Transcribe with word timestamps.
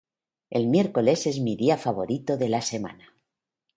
El 0.49 0.65
miércoles 0.65 1.27
es 1.27 1.39
mi 1.39 1.55
día 1.55 1.77
favorito 1.77 2.35
de 2.35 2.49
la 2.49 2.63
semana. 2.63 3.13